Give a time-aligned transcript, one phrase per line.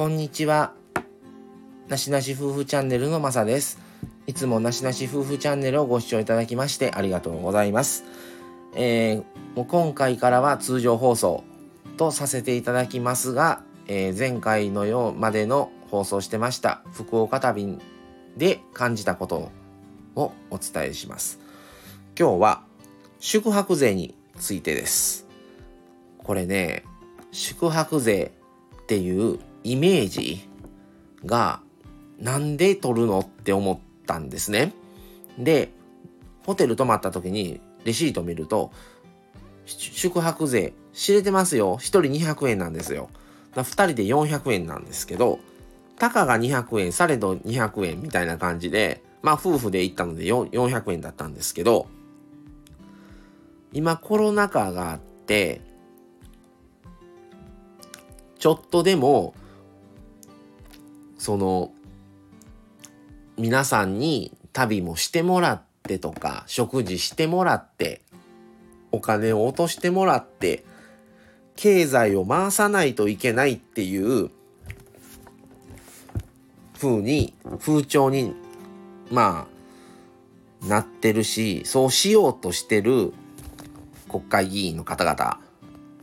[0.00, 0.72] こんにちは。
[1.88, 3.78] なしなし夫婦チャンネルのまさです。
[4.26, 8.04] いつもなしなし夫婦チャンネルをご視聴いただきましてありがとうございます。
[8.74, 9.24] えー、
[9.54, 11.44] もう今回からは通常放送
[11.98, 17.78] とさせていただきますが、えー、前回のようまでの放送してました福岡旅
[18.38, 19.50] で感じたこと
[20.14, 21.40] をお伝えします。
[22.18, 22.62] 今日は
[23.18, 25.26] 宿泊税についてです。
[26.16, 26.84] これね、
[27.32, 28.32] 宿泊税
[28.80, 30.48] っていうイメージ
[31.24, 31.60] が
[32.18, 34.74] なんで取るのって思ったんですね。
[35.38, 35.72] で、
[36.44, 38.72] ホテル泊まった時にレシート見ると、
[39.66, 41.76] 宿泊税知れてますよ。
[41.78, 43.08] 1人200円なんですよ。
[43.54, 45.38] 2人で400円なんですけど、
[45.98, 51.86] たかが200円、されど200円みたいな感じで、まあ夫婦で行ったので400円だったんですけど、
[53.72, 55.60] 今コロナ禍があって、
[58.38, 59.34] ちょっとでも
[61.20, 61.70] その
[63.36, 68.00] 皆さんに旅もしてもらってとか食事してもらって
[68.90, 70.64] お金を落としてもらって
[71.56, 74.30] 経済を回さないといけないっていう
[76.80, 78.34] 風に風潮に
[79.10, 79.46] ま
[80.64, 83.12] あなってるしそうしようとしてる
[84.08, 85.38] 国会議員の方々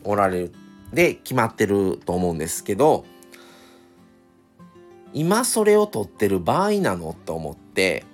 [0.03, 0.53] おられる
[0.93, 3.03] で決まってると思うんですけど
[5.13, 8.05] 今それを取ってる場合なのと思って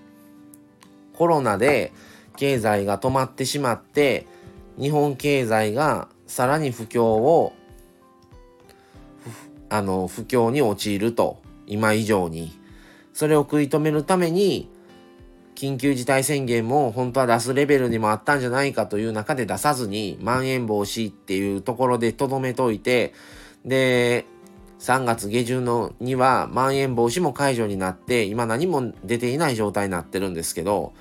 [1.13, 1.91] コロナで
[2.37, 4.25] 経済が止まってしまって
[4.79, 7.53] 日本経済がさらに不況を
[9.69, 12.63] あの不況に陥ると今以上に。
[13.13, 14.69] それを食い止めるために
[15.55, 23.13] 緊急事態宣言も本当は出すレベルにもあったんじゃないかという中で出さずにまん延防止っていうところでとどめといて
[23.63, 24.25] で
[24.83, 30.91] 3月下旬のにはまん延防止も解除になって今何も出ていない状態になってるんですけど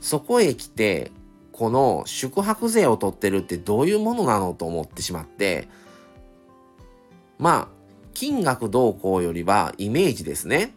[0.00, 1.12] そこへ来て
[1.52, 5.68] この宿泊税を取ってるってどういうものなのと思ってしまって
[7.38, 7.68] まあ
[8.14, 10.74] 金額どうこうよりはイメージですね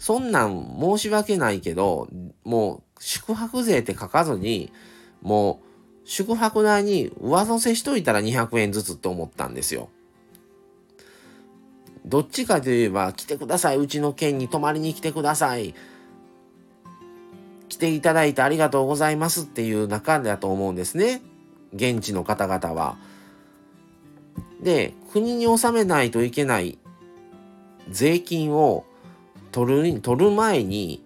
[0.00, 2.08] そんなん申し訳ないけど
[2.42, 4.72] もう宿泊税って書かずに
[5.22, 9.90] もう宿泊代に上乗せしといたら200円ずつって思ったんですよ。
[12.06, 13.78] どっちかといえば、来てください。
[13.78, 15.74] うちの県に泊まりに来てください。
[17.68, 21.20] 来ていただいてありがとうございますっていう中だと思うんですね。
[21.74, 22.96] 現地の方々は。
[24.62, 26.78] で、国に納めないといけない
[27.90, 28.84] 税金を
[29.52, 31.02] 取る、取る前に、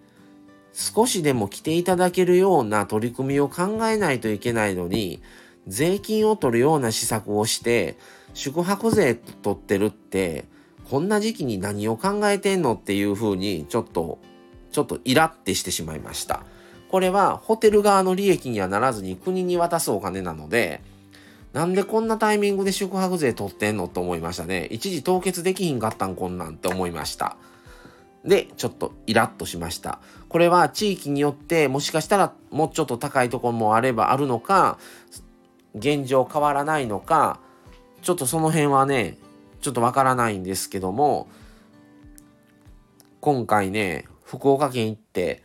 [0.73, 5.23] 少しでも来ていただけるような取り組みを考えないといけないのに、
[5.67, 7.97] 税金を取るような施策をして、
[8.35, 10.45] 宿泊税取ってるって、
[10.91, 14.19] こんな時期に何を考えてんのっていうふうにちょっと
[14.73, 16.43] ちょっとイラってしてしまいました。
[16.91, 20.83] これはホテル側の利益にはならずに国に渡すお金なので
[21.53, 24.67] なんでこんなタイミングで宿泊税取ってんのと思いましたね。
[24.73, 27.37] 一時凍結できひんかったんこんなんって思いました。
[28.25, 30.01] でちょっとイラッとしました。
[30.29, 34.77] これは地域によってもしかしたらもうちょっと高いところもあればあるのか
[35.77, 37.39] 現状変わらないのか
[38.03, 39.19] ちょっとその辺はね
[39.61, 41.29] ちょっとわからないんですけども
[43.21, 45.43] 今回ね福岡県行って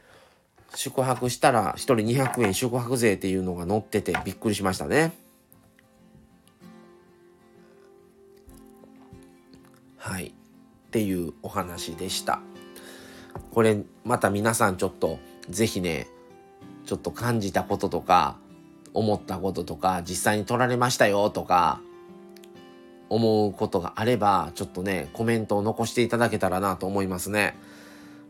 [0.76, 5.14] 宿泊したら1人200円宿泊税っていうのが載っててびっくりしましたね。
[9.98, 10.28] はい。
[10.28, 10.32] っ
[10.92, 12.40] ていうお話でした。
[13.52, 15.18] これまた皆さんちょっと
[15.50, 16.08] 是非ね
[16.86, 18.38] ちょっと感じたこととか
[18.94, 21.82] 思ったこととか実際に取られましたよとか
[23.10, 27.56] 思うことがあれば、ちょっとね、コメントを残していただけたらなと思いますね。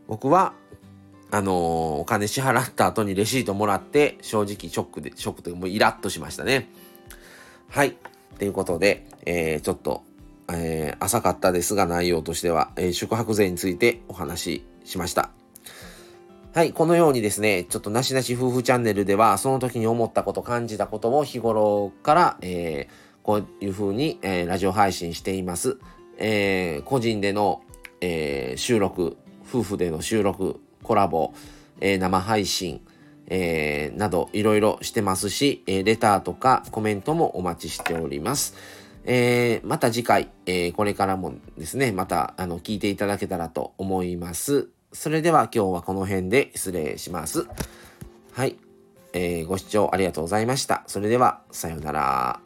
[0.08, 0.52] 僕は、
[1.30, 1.54] あのー、
[2.00, 6.68] お金支払った後にレシートもらって、正直ショックで、ショックというかもうイラッとしましたね。
[7.68, 7.96] はい。
[8.38, 10.02] ということで、えー、ちょっと、
[10.52, 15.30] えー、浅かったですが内容としては、えー、宿泊税についてお話ししました。
[16.54, 25.78] はい、このようにですね、ちょっとなしなし夫婦チャンネルでは、その時に思ったこと、感じたことを日頃から、えー、こういう風に、えー、ラジオ配信しています。
[26.16, 27.60] えー、個人での、
[28.00, 29.16] えー、収録、
[29.48, 31.34] 夫婦での収録、コラボ、
[31.80, 32.80] え生配信、
[33.26, 38.54] えなどいろいろしてますし、えレターとかコメントもお待ちしております。
[39.04, 44.68] えまた次回、えこれからもですね、またあの聞いていただけたらと思います。
[44.92, 47.46] それでは今日はこの辺で失礼します。
[48.32, 48.56] はい。
[49.12, 50.84] えー、ご視聴ありがとうございました。
[50.86, 52.40] それでは、さようなら。